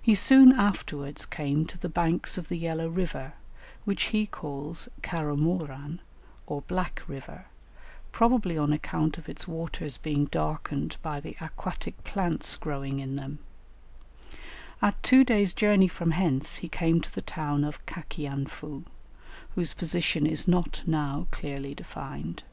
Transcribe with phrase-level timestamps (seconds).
[0.00, 3.34] He soon afterwards came to the banks of the Yellow River,
[3.84, 6.00] which he calls Caramoran
[6.46, 7.44] or Black River,
[8.10, 13.38] probably on account of its waters being darkened by the aquatic plants growing in them;
[14.80, 18.84] at two days' journey from hence he came to the town of Cacianfu,
[19.56, 22.44] whose position is not now clearly defined.